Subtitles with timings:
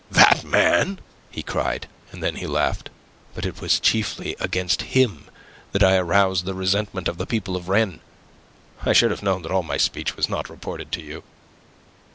[0.09, 0.99] "That man!"
[1.29, 2.89] he cried, and then he laughed.
[3.35, 5.25] "But it was chiefly against him
[5.73, 7.99] that I aroused the resentment of the people of Rennes.
[8.81, 11.21] I should have known that all my speech was not reported to you."